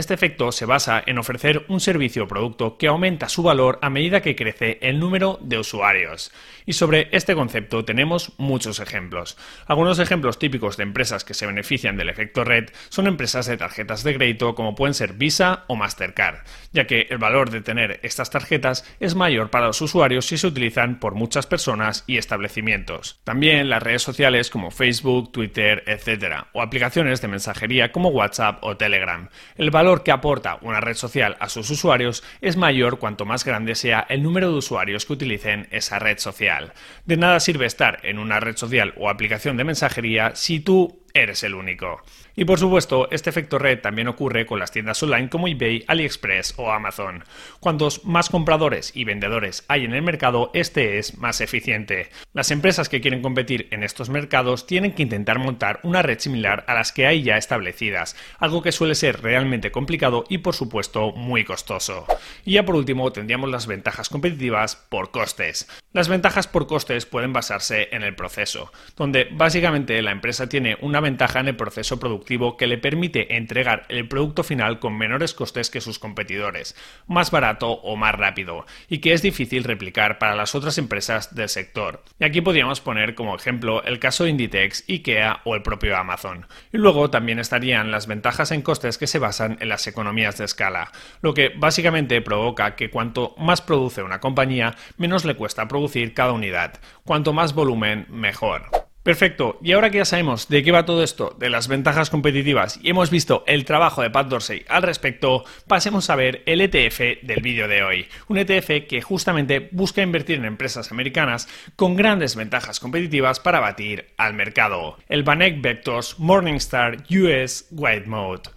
Este 0.00 0.14
efecto 0.14 0.50
se 0.50 0.64
basa 0.64 1.02
en 1.04 1.18
ofrecer 1.18 1.66
un 1.68 1.78
servicio 1.78 2.24
o 2.24 2.26
producto 2.26 2.78
que 2.78 2.86
aumenta 2.86 3.28
su 3.28 3.42
valor 3.42 3.78
a 3.82 3.90
medida 3.90 4.22
que 4.22 4.34
crece 4.34 4.78
el 4.80 4.98
número 4.98 5.38
de 5.42 5.58
usuarios. 5.58 6.32
Y 6.64 6.72
sobre 6.72 7.08
este 7.12 7.34
concepto 7.34 7.84
tenemos 7.84 8.32
muchos 8.38 8.80
ejemplos. 8.80 9.36
Algunos 9.66 9.98
ejemplos 9.98 10.38
típicos 10.38 10.78
de 10.78 10.84
empresas 10.84 11.22
que 11.22 11.34
se 11.34 11.44
benefician 11.44 11.98
del 11.98 12.08
efecto 12.08 12.44
red 12.44 12.70
son 12.88 13.08
empresas 13.08 13.44
de 13.44 13.58
tarjetas 13.58 14.02
de 14.02 14.14
crédito 14.14 14.54
como 14.54 14.74
pueden 14.74 14.94
ser 14.94 15.12
Visa 15.12 15.64
o 15.66 15.76
Mastercard, 15.76 16.46
ya 16.72 16.86
que 16.86 17.06
el 17.10 17.18
valor 17.18 17.50
de 17.50 17.60
tener 17.60 18.00
estas 18.02 18.30
tarjetas 18.30 18.86
es 19.00 19.14
mayor 19.14 19.50
para 19.50 19.66
los 19.66 19.82
usuarios 19.82 20.24
si 20.24 20.38
se 20.38 20.46
utilizan 20.46 20.98
por 20.98 21.14
muchas 21.14 21.46
personas 21.46 22.04
y 22.06 22.16
establecimientos. 22.16 23.20
También 23.24 23.68
las 23.68 23.82
redes 23.82 24.00
sociales 24.00 24.48
como 24.48 24.70
Facebook, 24.70 25.30
Twitter, 25.30 25.84
etc. 25.86 26.46
o 26.54 26.62
aplicaciones 26.62 27.20
de 27.20 27.28
mensajería 27.28 27.92
como 27.92 28.08
WhatsApp 28.08 28.60
o 28.62 28.78
Telegram. 28.78 29.28
El 29.56 29.70
valor 29.70 29.89
que 29.98 30.12
aporta 30.12 30.58
una 30.62 30.80
red 30.80 30.94
social 30.94 31.36
a 31.40 31.48
sus 31.48 31.68
usuarios 31.70 32.22
es 32.40 32.56
mayor 32.56 32.98
cuanto 32.98 33.24
más 33.24 33.44
grande 33.44 33.74
sea 33.74 34.06
el 34.08 34.22
número 34.22 34.50
de 34.50 34.58
usuarios 34.58 35.04
que 35.04 35.12
utilicen 35.12 35.68
esa 35.70 35.98
red 35.98 36.18
social. 36.18 36.72
De 37.04 37.16
nada 37.16 37.40
sirve 37.40 37.66
estar 37.66 37.98
en 38.04 38.18
una 38.18 38.40
red 38.40 38.56
social 38.56 38.94
o 38.96 39.10
aplicación 39.10 39.56
de 39.56 39.64
mensajería 39.64 40.32
si 40.34 40.60
tú 40.60 40.99
eres 41.14 41.42
el 41.42 41.54
único. 41.54 42.02
Y 42.36 42.44
por 42.44 42.58
supuesto, 42.58 43.08
este 43.10 43.30
efecto 43.30 43.58
red 43.58 43.80
también 43.80 44.08
ocurre 44.08 44.46
con 44.46 44.58
las 44.58 44.70
tiendas 44.70 45.02
online 45.02 45.28
como 45.28 45.48
eBay, 45.48 45.84
AliExpress 45.86 46.54
o 46.56 46.70
Amazon. 46.72 47.24
Cuantos 47.60 48.04
más 48.04 48.30
compradores 48.30 48.92
y 48.94 49.04
vendedores 49.04 49.64
hay 49.68 49.84
en 49.84 49.92
el 49.92 50.02
mercado, 50.02 50.50
este 50.54 50.98
es 50.98 51.18
más 51.18 51.40
eficiente. 51.40 52.10
Las 52.32 52.50
empresas 52.50 52.88
que 52.88 53.00
quieren 53.00 53.22
competir 53.22 53.68
en 53.70 53.82
estos 53.82 54.08
mercados 54.08 54.66
tienen 54.66 54.92
que 54.92 55.02
intentar 55.02 55.38
montar 55.38 55.80
una 55.82 56.02
red 56.02 56.18
similar 56.18 56.64
a 56.66 56.74
las 56.74 56.92
que 56.92 57.06
hay 57.06 57.22
ya 57.22 57.36
establecidas, 57.36 58.16
algo 58.38 58.62
que 58.62 58.72
suele 58.72 58.94
ser 58.94 59.22
realmente 59.22 59.70
complicado 59.70 60.24
y 60.28 60.38
por 60.38 60.54
supuesto 60.54 61.12
muy 61.12 61.44
costoso. 61.44 62.06
Y 62.44 62.52
ya 62.52 62.64
por 62.64 62.76
último 62.76 63.12
tendríamos 63.12 63.50
las 63.50 63.66
ventajas 63.66 64.08
competitivas 64.08 64.76
por 64.76 65.10
costes. 65.10 65.68
Las 65.92 66.08
ventajas 66.08 66.46
por 66.46 66.66
costes 66.66 67.06
pueden 67.06 67.32
basarse 67.32 67.88
en 67.92 68.02
el 68.02 68.14
proceso, 68.14 68.72
donde 68.96 69.28
básicamente 69.32 70.00
la 70.02 70.12
empresa 70.12 70.48
tiene 70.48 70.76
una 70.80 70.99
ventaja 71.00 71.40
en 71.40 71.48
el 71.48 71.56
proceso 71.56 71.98
productivo 71.98 72.56
que 72.56 72.66
le 72.66 72.78
permite 72.78 73.36
entregar 73.36 73.86
el 73.88 74.08
producto 74.08 74.42
final 74.42 74.78
con 74.78 74.96
menores 74.96 75.34
costes 75.34 75.70
que 75.70 75.80
sus 75.80 75.98
competidores, 75.98 76.76
más 77.06 77.30
barato 77.30 77.70
o 77.70 77.96
más 77.96 78.14
rápido, 78.14 78.66
y 78.88 78.98
que 78.98 79.12
es 79.12 79.22
difícil 79.22 79.64
replicar 79.64 80.18
para 80.18 80.34
las 80.34 80.54
otras 80.54 80.78
empresas 80.78 81.34
del 81.34 81.48
sector. 81.48 82.02
Y 82.18 82.24
aquí 82.24 82.40
podríamos 82.40 82.80
poner 82.80 83.14
como 83.14 83.36
ejemplo 83.36 83.82
el 83.82 83.98
caso 83.98 84.24
de 84.24 84.30
Inditex, 84.30 84.84
IKEA 84.88 85.40
o 85.44 85.54
el 85.54 85.62
propio 85.62 85.96
Amazon. 85.96 86.46
Y 86.72 86.78
luego 86.78 87.10
también 87.10 87.38
estarían 87.38 87.90
las 87.90 88.06
ventajas 88.06 88.50
en 88.52 88.62
costes 88.62 88.98
que 88.98 89.06
se 89.06 89.18
basan 89.18 89.58
en 89.60 89.68
las 89.68 89.86
economías 89.86 90.38
de 90.38 90.44
escala, 90.44 90.92
lo 91.22 91.34
que 91.34 91.52
básicamente 91.56 92.20
provoca 92.20 92.76
que 92.76 92.90
cuanto 92.90 93.34
más 93.38 93.62
produce 93.62 94.02
una 94.02 94.20
compañía, 94.20 94.76
menos 94.96 95.24
le 95.24 95.36
cuesta 95.36 95.68
producir 95.68 96.14
cada 96.14 96.32
unidad. 96.32 96.80
Cuanto 97.04 97.32
más 97.32 97.54
volumen, 97.54 98.06
mejor. 98.10 98.89
Perfecto, 99.02 99.58
y 99.62 99.72
ahora 99.72 99.88
que 99.88 99.96
ya 99.96 100.04
sabemos 100.04 100.48
de 100.48 100.62
qué 100.62 100.72
va 100.72 100.84
todo 100.84 101.02
esto, 101.02 101.34
de 101.38 101.48
las 101.48 101.68
ventajas 101.68 102.10
competitivas, 102.10 102.78
y 102.82 102.90
hemos 102.90 103.10
visto 103.10 103.44
el 103.46 103.64
trabajo 103.64 104.02
de 104.02 104.10
Pat 104.10 104.28
Dorsey 104.28 104.64
al 104.68 104.82
respecto, 104.82 105.44
pasemos 105.66 106.10
a 106.10 106.16
ver 106.16 106.42
el 106.44 106.60
ETF 106.60 107.22
del 107.22 107.40
vídeo 107.40 107.66
de 107.66 107.82
hoy. 107.82 108.06
Un 108.28 108.36
ETF 108.36 108.86
que 108.86 109.00
justamente 109.00 109.70
busca 109.72 110.02
invertir 110.02 110.36
en 110.36 110.44
empresas 110.44 110.92
americanas 110.92 111.48
con 111.76 111.96
grandes 111.96 112.36
ventajas 112.36 112.78
competitivas 112.78 113.40
para 113.40 113.60
batir 113.60 114.12
al 114.18 114.34
mercado. 114.34 114.98
El 115.08 115.22
Banek 115.22 115.62
Vectors 115.62 116.18
Morningstar 116.18 116.98
US 117.10 117.68
White 117.70 118.06
Mode. 118.06 118.50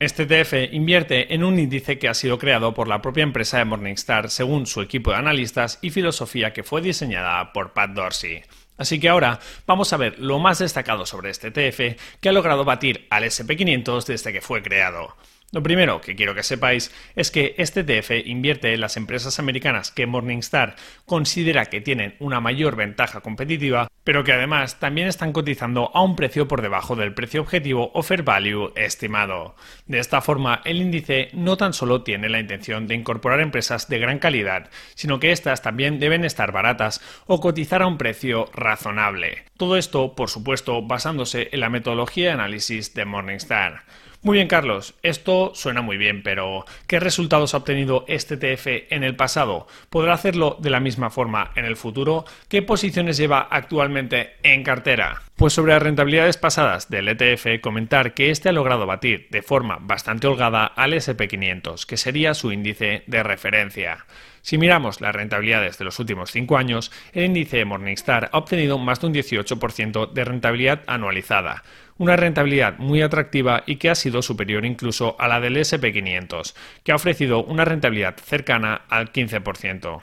Este 0.00 0.22
ETF 0.22 0.72
invierte 0.72 1.34
en 1.34 1.42
un 1.42 1.58
índice 1.58 1.98
que 1.98 2.08
ha 2.08 2.14
sido 2.14 2.38
creado 2.38 2.72
por 2.72 2.86
la 2.86 3.02
propia 3.02 3.24
empresa 3.24 3.58
de 3.58 3.64
Morningstar 3.64 4.30
según 4.30 4.66
su 4.66 4.80
equipo 4.80 5.10
de 5.10 5.16
analistas 5.16 5.80
y 5.82 5.90
filosofía 5.90 6.52
que 6.52 6.62
fue 6.62 6.80
diseñada 6.80 7.52
por 7.52 7.72
Pat 7.72 7.90
Dorsey. 7.90 8.44
Así 8.76 9.00
que 9.00 9.08
ahora 9.08 9.40
vamos 9.66 9.92
a 9.92 9.96
ver 9.96 10.20
lo 10.20 10.38
más 10.38 10.60
destacado 10.60 11.04
sobre 11.04 11.30
este 11.30 11.48
ETF 11.48 12.00
que 12.20 12.28
ha 12.28 12.32
logrado 12.32 12.64
batir 12.64 13.08
al 13.10 13.24
SP500 13.24 14.04
desde 14.04 14.32
que 14.32 14.40
fue 14.40 14.62
creado. 14.62 15.16
Lo 15.50 15.62
primero 15.62 16.02
que 16.02 16.14
quiero 16.14 16.34
que 16.34 16.42
sepáis 16.42 16.92
es 17.16 17.30
que 17.30 17.54
este 17.56 17.80
ETF 17.80 18.26
invierte 18.26 18.74
en 18.74 18.82
las 18.82 18.98
empresas 18.98 19.38
americanas 19.38 19.90
que 19.90 20.06
Morningstar 20.06 20.76
considera 21.06 21.64
que 21.64 21.80
tienen 21.80 22.16
una 22.18 22.38
mayor 22.38 22.76
ventaja 22.76 23.22
competitiva, 23.22 23.88
pero 24.04 24.24
que 24.24 24.34
además 24.34 24.78
también 24.78 25.08
están 25.08 25.32
cotizando 25.32 25.90
a 25.94 26.02
un 26.02 26.16
precio 26.16 26.48
por 26.48 26.60
debajo 26.60 26.96
del 26.96 27.14
precio 27.14 27.40
objetivo 27.40 27.90
o 27.94 28.02
fair 28.02 28.24
value 28.24 28.74
estimado. 28.76 29.56
De 29.86 30.00
esta 30.00 30.20
forma, 30.20 30.60
el 30.66 30.82
índice 30.82 31.30
no 31.32 31.56
tan 31.56 31.72
solo 31.72 32.02
tiene 32.02 32.28
la 32.28 32.40
intención 32.40 32.86
de 32.86 32.96
incorporar 32.96 33.40
empresas 33.40 33.88
de 33.88 33.98
gran 34.00 34.18
calidad, 34.18 34.68
sino 34.96 35.18
que 35.18 35.32
éstas 35.32 35.62
también 35.62 35.98
deben 35.98 36.26
estar 36.26 36.52
baratas 36.52 37.00
o 37.26 37.40
cotizar 37.40 37.80
a 37.80 37.86
un 37.86 37.96
precio 37.96 38.50
razonable. 38.52 39.44
Todo 39.56 39.78
esto, 39.78 40.14
por 40.14 40.28
supuesto, 40.28 40.82
basándose 40.82 41.48
en 41.52 41.60
la 41.60 41.70
metodología 41.70 42.26
de 42.26 42.32
análisis 42.32 42.92
de 42.92 43.06
Morningstar. 43.06 43.84
Muy 44.20 44.34
bien, 44.34 44.48
Carlos, 44.48 44.94
esto 45.04 45.52
suena 45.54 45.80
muy 45.80 45.96
bien, 45.96 46.24
pero 46.24 46.64
¿qué 46.88 46.98
resultados 46.98 47.54
ha 47.54 47.58
obtenido 47.58 48.04
este 48.08 48.36
TF 48.36 48.92
en 48.92 49.04
el 49.04 49.14
pasado? 49.14 49.68
¿Podrá 49.90 50.12
hacerlo 50.12 50.56
de 50.58 50.70
la 50.70 50.80
misma 50.80 51.08
forma 51.08 51.52
en 51.54 51.64
el 51.64 51.76
futuro? 51.76 52.24
¿Qué 52.48 52.60
posiciones 52.62 53.16
lleva 53.16 53.46
actualmente 53.48 54.34
en 54.42 54.64
cartera? 54.64 55.22
Pues 55.36 55.52
sobre 55.52 55.72
las 55.72 55.82
rentabilidades 55.84 56.36
pasadas 56.36 56.90
del 56.90 57.06
ETF, 57.06 57.60
comentar 57.60 58.12
que 58.12 58.30
este 58.30 58.48
ha 58.48 58.52
logrado 58.52 58.86
batir 58.86 59.28
de 59.30 59.42
forma 59.42 59.78
bastante 59.80 60.26
holgada 60.26 60.66
al 60.66 60.94
SP500, 60.94 61.86
que 61.86 61.96
sería 61.96 62.34
su 62.34 62.50
índice 62.50 63.04
de 63.06 63.22
referencia. 63.22 64.04
Si 64.48 64.56
miramos 64.56 65.02
las 65.02 65.14
rentabilidades 65.14 65.76
de 65.76 65.84
los 65.84 65.98
últimos 65.98 66.30
5 66.30 66.56
años, 66.56 66.90
el 67.12 67.26
índice 67.26 67.66
Morningstar 67.66 68.30
ha 68.32 68.38
obtenido 68.38 68.78
más 68.78 68.98
de 68.98 69.08
un 69.08 69.12
18% 69.12 70.10
de 70.10 70.24
rentabilidad 70.24 70.84
anualizada, 70.86 71.64
una 71.98 72.16
rentabilidad 72.16 72.78
muy 72.78 73.02
atractiva 73.02 73.62
y 73.66 73.76
que 73.76 73.90
ha 73.90 73.94
sido 73.94 74.22
superior 74.22 74.64
incluso 74.64 75.16
a 75.18 75.28
la 75.28 75.38
del 75.40 75.58
SP500, 75.58 76.54
que 76.82 76.92
ha 76.92 76.96
ofrecido 76.96 77.44
una 77.44 77.66
rentabilidad 77.66 78.16
cercana 78.16 78.80
al 78.88 79.12
15%. 79.12 80.00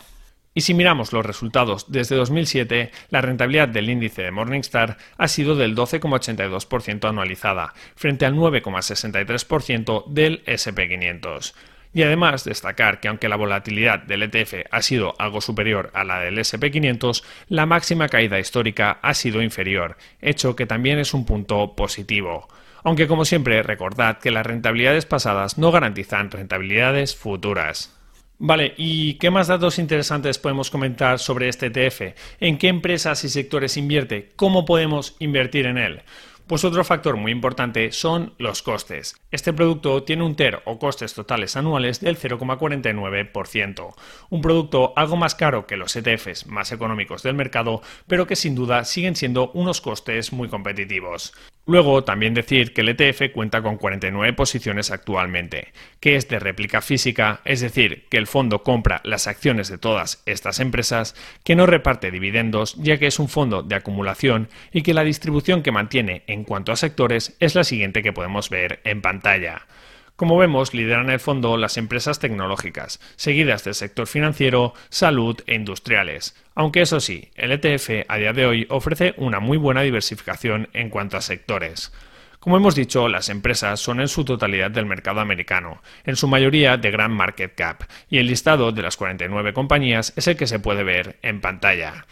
Y 0.53 0.61
si 0.61 0.75
miramos 0.75 1.11
los 1.11 1.25
resultados 1.25 1.91
desde 1.91 2.15
2007, 2.15 2.91
la 3.09 3.21
rentabilidad 3.21 3.69
del 3.69 3.89
índice 3.89 4.21
de 4.21 4.29
Morningstar 4.29 4.97
ha 5.17 5.27
sido 5.27 5.55
del 5.55 5.75
12,82% 5.75 7.09
anualizada, 7.09 7.73
frente 7.95 8.27
al 8.27 8.35
9,63% 8.35 10.05
del 10.05 10.45
SP500. 10.45 11.55
Y 11.95 12.03
además 12.03 12.43
destacar 12.43 12.99
que 12.99 13.07
aunque 13.07 13.29
la 13.29 13.37
volatilidad 13.37 13.99
del 13.99 14.23
ETF 14.23 14.65
ha 14.69 14.81
sido 14.81 15.15
algo 15.17 15.39
superior 15.39 15.91
a 15.93 16.03
la 16.03 16.19
del 16.19 16.37
SP500, 16.37 17.23
la 17.47 17.65
máxima 17.65 18.09
caída 18.09 18.37
histórica 18.37 18.99
ha 19.01 19.13
sido 19.13 19.41
inferior, 19.41 19.95
hecho 20.19 20.57
que 20.57 20.65
también 20.65 20.99
es 20.99 21.13
un 21.13 21.25
punto 21.25 21.73
positivo. 21.73 22.49
Aunque 22.83 23.07
como 23.07 23.23
siempre 23.23 23.63
recordad 23.63 24.17
que 24.17 24.29
las 24.29 24.45
rentabilidades 24.45 25.05
pasadas 25.05 25.57
no 25.57 25.71
garantizan 25.71 26.31
rentabilidades 26.31 27.15
futuras. 27.15 27.97
Vale, 28.39 28.73
¿y 28.75 29.13
qué 29.13 29.31
más 29.31 29.47
datos 29.47 29.79
interesantes 29.79 30.37
podemos 30.37 30.69
comentar 30.69 31.19
sobre 31.19 31.47
este 31.47 31.67
ETF? 31.67 32.13
¿En 32.41 32.57
qué 32.57 32.67
empresas 32.67 33.23
y 33.23 33.29
sectores 33.29 33.77
invierte? 33.77 34.33
¿Cómo 34.35 34.65
podemos 34.65 35.15
invertir 35.19 35.65
en 35.65 35.77
él? 35.77 36.01
Pues 36.47 36.63
otro 36.63 36.83
factor 36.83 37.17
muy 37.17 37.31
importante 37.31 37.91
son 37.91 38.35
los 38.37 38.61
costes. 38.61 39.19
Este 39.31 39.51
producto 39.51 40.03
tiene 40.03 40.23
un 40.23 40.35
TER 40.35 40.61
o 40.65 40.77
costes 40.77 41.15
totales 41.15 41.55
anuales 41.55 42.01
del 42.01 42.19
0,49%, 42.19 43.95
un 44.29 44.41
producto 44.41 44.93
algo 44.95 45.17
más 45.17 45.33
caro 45.33 45.65
que 45.65 45.75
los 45.75 45.95
ETFs 45.95 46.45
más 46.45 46.71
económicos 46.71 47.23
del 47.23 47.33
mercado, 47.33 47.81
pero 48.05 48.27
que 48.27 48.35
sin 48.35 48.53
duda 48.53 48.85
siguen 48.85 49.15
siendo 49.15 49.49
unos 49.53 49.81
costes 49.81 50.33
muy 50.33 50.47
competitivos. 50.47 51.33
Luego, 51.67 52.03
también 52.03 52.35
decir 52.35 52.73
que 52.73 52.81
el 52.81 52.89
ETF 52.89 53.33
cuenta 53.33 53.63
con 53.63 53.77
49 53.77 54.33
posiciones 54.33 54.91
actualmente, 54.91 55.73
que 55.99 56.15
es 56.15 56.27
de 56.27 56.37
réplica 56.37 56.79
física, 56.81 57.41
es 57.43 57.61
decir, 57.61 58.05
que 58.09 58.17
el 58.17 58.27
fondo 58.27 58.61
compra 58.61 59.01
las 59.03 59.25
acciones 59.25 59.67
de 59.67 59.79
todas 59.79 60.21
estas 60.27 60.59
empresas, 60.59 61.15
que 61.43 61.55
no 61.55 61.65
reparte 61.65 62.11
dividendos, 62.11 62.75
ya 62.75 62.99
que 62.99 63.07
es 63.07 63.17
un 63.17 63.29
fondo 63.29 63.63
de 63.63 63.73
acumulación 63.73 64.47
y 64.71 64.83
que 64.83 64.93
la 64.93 65.03
distribución 65.03 65.63
que 65.63 65.71
mantiene 65.71 66.23
en 66.27 66.43
cuanto 66.43 66.71
a 66.71 66.75
sectores 66.75 67.35
es 67.39 67.55
la 67.55 67.63
siguiente 67.63 68.03
que 68.03 68.13
podemos 68.13 68.51
ver 68.51 68.81
en 68.83 69.01
pantalla. 69.01 69.65
Como 70.15 70.37
vemos, 70.37 70.73
lideran 70.73 71.09
el 71.09 71.19
fondo 71.19 71.57
las 71.57 71.75
empresas 71.75 72.19
tecnológicas, 72.19 73.01
seguidas 73.17 73.65
del 73.65 73.75
sector 73.75 74.07
financiero, 74.07 74.73
salud 74.87 75.41
e 75.45 75.55
industriales. 75.55 76.41
Aunque 76.55 76.81
eso 76.81 77.01
sí, 77.01 77.31
el 77.35 77.51
ETF 77.51 78.05
a 78.07 78.15
día 78.15 78.31
de 78.31 78.45
hoy 78.45 78.65
ofrece 78.69 79.13
una 79.17 79.41
muy 79.41 79.57
buena 79.57 79.81
diversificación 79.81 80.69
en 80.71 80.89
cuanto 80.89 81.17
a 81.17 81.21
sectores. 81.21 81.91
Como 82.39 82.55
hemos 82.55 82.75
dicho, 82.75 83.09
las 83.09 83.27
empresas 83.27 83.81
son 83.81 83.99
en 83.99 84.07
su 84.07 84.23
totalidad 84.23 84.71
del 84.71 84.85
mercado 84.85 85.19
americano, 85.19 85.81
en 86.05 86.15
su 86.15 86.29
mayoría 86.29 86.77
de 86.77 86.91
gran 86.91 87.11
market 87.11 87.53
cap, 87.53 87.83
y 88.09 88.19
el 88.19 88.27
listado 88.27 88.71
de 88.71 88.83
las 88.83 88.95
49 88.95 89.51
compañías 89.51 90.13
es 90.15 90.27
el 90.27 90.37
que 90.37 90.47
se 90.47 90.59
puede 90.59 90.83
ver 90.83 91.17
en 91.23 91.41
pantalla. 91.41 92.05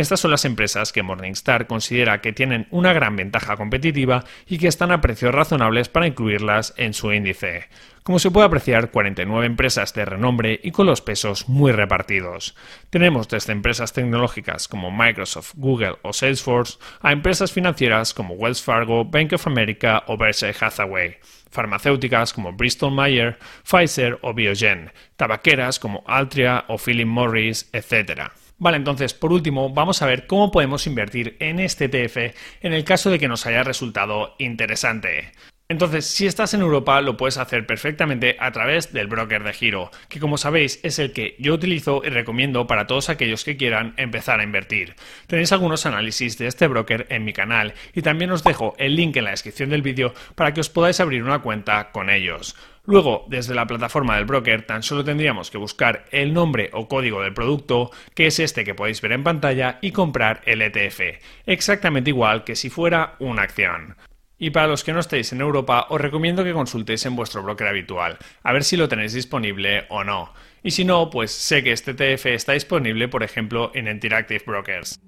Estas 0.00 0.20
son 0.20 0.30
las 0.30 0.46
empresas 0.46 0.92
que 0.92 1.02
Morningstar 1.02 1.66
considera 1.66 2.22
que 2.22 2.32
tienen 2.32 2.66
una 2.70 2.94
gran 2.94 3.16
ventaja 3.16 3.58
competitiva 3.58 4.24
y 4.46 4.56
que 4.56 4.66
están 4.66 4.92
a 4.92 5.02
precios 5.02 5.34
razonables 5.34 5.90
para 5.90 6.06
incluirlas 6.06 6.72
en 6.78 6.94
su 6.94 7.12
índice. 7.12 7.68
Como 8.02 8.18
se 8.18 8.30
puede 8.30 8.46
apreciar, 8.46 8.92
49 8.92 9.44
empresas 9.44 9.92
de 9.92 10.06
renombre 10.06 10.58
y 10.62 10.70
con 10.70 10.86
los 10.86 11.02
pesos 11.02 11.50
muy 11.50 11.70
repartidos. 11.72 12.56
Tenemos 12.88 13.28
desde 13.28 13.52
empresas 13.52 13.92
tecnológicas 13.92 14.68
como 14.68 14.90
Microsoft, 14.90 15.52
Google 15.56 15.96
o 16.00 16.14
Salesforce 16.14 16.78
a 17.02 17.12
empresas 17.12 17.52
financieras 17.52 18.14
como 18.14 18.32
Wells 18.32 18.62
Fargo, 18.62 19.04
Bank 19.04 19.34
of 19.34 19.46
America 19.46 20.04
o 20.06 20.16
Berkshire 20.16 20.56
Hathaway 20.58 21.18
farmacéuticas 21.50 22.32
como 22.32 22.52
Bristol 22.52 22.92
Myers, 22.92 23.36
Pfizer 23.64 24.20
o 24.22 24.32
Biogen, 24.32 24.92
tabaqueras 25.16 25.80
como 25.80 26.04
Altria 26.06 26.64
o 26.68 26.78
Philip 26.78 27.08
Morris, 27.08 27.68
etc. 27.72 28.30
Vale, 28.60 28.76
entonces, 28.76 29.14
por 29.14 29.32
último, 29.32 29.70
vamos 29.70 30.02
a 30.02 30.06
ver 30.06 30.26
cómo 30.26 30.50
podemos 30.50 30.86
invertir 30.86 31.34
en 31.40 31.60
este 31.60 31.86
ETF 31.86 32.36
en 32.60 32.74
el 32.74 32.84
caso 32.84 33.10
de 33.10 33.18
que 33.18 33.26
nos 33.26 33.46
haya 33.46 33.62
resultado 33.62 34.34
interesante. 34.38 35.32
Entonces, 35.70 36.04
si 36.04 36.26
estás 36.26 36.52
en 36.52 36.60
Europa, 36.60 37.00
lo 37.00 37.16
puedes 37.16 37.38
hacer 37.38 37.64
perfectamente 37.64 38.36
a 38.38 38.50
través 38.50 38.92
del 38.92 39.06
broker 39.06 39.44
de 39.44 39.54
giro, 39.54 39.90
que 40.08 40.20
como 40.20 40.36
sabéis 40.36 40.78
es 40.82 40.98
el 40.98 41.12
que 41.12 41.36
yo 41.38 41.54
utilizo 41.54 42.02
y 42.04 42.10
recomiendo 42.10 42.66
para 42.66 42.86
todos 42.86 43.08
aquellos 43.08 43.44
que 43.44 43.56
quieran 43.56 43.94
empezar 43.96 44.40
a 44.40 44.44
invertir. 44.44 44.94
Tenéis 45.26 45.52
algunos 45.52 45.86
análisis 45.86 46.36
de 46.36 46.48
este 46.48 46.66
broker 46.66 47.06
en 47.08 47.24
mi 47.24 47.32
canal 47.32 47.72
y 47.94 48.02
también 48.02 48.32
os 48.32 48.44
dejo 48.44 48.74
el 48.78 48.96
link 48.96 49.16
en 49.16 49.24
la 49.24 49.30
descripción 49.30 49.70
del 49.70 49.80
vídeo 49.80 50.12
para 50.34 50.52
que 50.52 50.60
os 50.60 50.68
podáis 50.68 51.00
abrir 51.00 51.22
una 51.22 51.38
cuenta 51.38 51.92
con 51.92 52.10
ellos. 52.10 52.56
Luego, 52.90 53.24
desde 53.28 53.54
la 53.54 53.68
plataforma 53.68 54.16
del 54.16 54.24
broker, 54.24 54.66
tan 54.66 54.82
solo 54.82 55.04
tendríamos 55.04 55.52
que 55.52 55.58
buscar 55.58 56.06
el 56.10 56.34
nombre 56.34 56.70
o 56.72 56.88
código 56.88 57.22
del 57.22 57.32
producto, 57.32 57.92
que 58.16 58.26
es 58.26 58.40
este 58.40 58.64
que 58.64 58.74
podéis 58.74 59.00
ver 59.00 59.12
en 59.12 59.22
pantalla, 59.22 59.78
y 59.80 59.92
comprar 59.92 60.40
el 60.44 60.60
ETF, 60.60 61.00
exactamente 61.46 62.10
igual 62.10 62.42
que 62.42 62.56
si 62.56 62.68
fuera 62.68 63.14
una 63.20 63.42
acción. 63.42 63.94
Y 64.38 64.50
para 64.50 64.66
los 64.66 64.82
que 64.82 64.92
no 64.92 64.98
estéis 64.98 65.32
en 65.32 65.40
Europa, 65.40 65.86
os 65.88 66.00
recomiendo 66.00 66.42
que 66.42 66.52
consultéis 66.52 67.06
en 67.06 67.14
vuestro 67.14 67.44
broker 67.44 67.68
habitual, 67.68 68.18
a 68.42 68.52
ver 68.52 68.64
si 68.64 68.76
lo 68.76 68.88
tenéis 68.88 69.12
disponible 69.12 69.84
o 69.88 70.02
no. 70.02 70.34
Y 70.64 70.72
si 70.72 70.84
no, 70.84 71.10
pues 71.10 71.30
sé 71.30 71.62
que 71.62 71.70
este 71.70 71.92
ETF 71.92 72.26
está 72.26 72.54
disponible, 72.54 73.06
por 73.06 73.22
ejemplo, 73.22 73.70
en 73.72 73.86
Interactive 73.86 74.42
Brokers. 74.44 74.98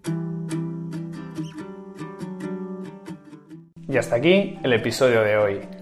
Y 3.88 3.96
hasta 3.96 4.14
aquí 4.14 4.56
el 4.62 4.72
episodio 4.72 5.22
de 5.22 5.36
hoy. 5.36 5.81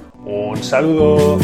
Un 0.25 0.55
saludo. 0.61 1.39